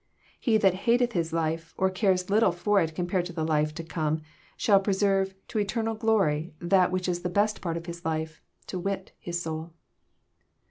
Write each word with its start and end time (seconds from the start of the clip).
He 0.39 0.57
that 0.57 0.73
hateth 0.89 1.11
his 1.11 1.31
life, 1.31 1.75
or 1.77 1.91
cares 1.91 2.27
little 2.31 2.51
for 2.51 2.81
it 2.81 2.95
compared 2.95 3.27
to 3.27 3.33
the 3.33 3.43
life 3.45 3.71
to 3.75 3.83
come, 3.83 4.23
shall 4.57 4.79
pre 4.79 4.95
serve 4.95 5.35
to 5.49 5.59
eternal 5.59 5.93
glory 5.93 6.55
that 6.57 6.91
which 6.91 7.07
is 7.07 7.21
the 7.21 7.29
best 7.29 7.61
part 7.61 7.77
of 7.77 7.85
his 7.85 8.03
life, 8.03 8.41
to 8.65 8.79
wit, 8.79 9.11
his 9.19 9.39
soul." 9.39 9.73